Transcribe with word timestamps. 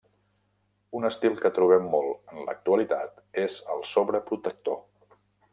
Un 0.99 1.05
estil 1.09 1.35
que 1.43 1.51
trobem 1.57 1.85
molt 1.91 2.33
en 2.33 2.41
l'actualitat, 2.47 3.23
és 3.45 3.61
el 3.75 3.89
sobreprotector. 3.95 4.85